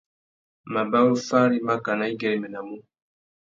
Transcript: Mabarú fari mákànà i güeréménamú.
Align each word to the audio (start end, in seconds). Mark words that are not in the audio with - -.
Mabarú 0.73 1.15
fari 1.27 1.57
mákànà 1.67 2.05
i 2.11 2.13
güeréménamú. 2.19 2.75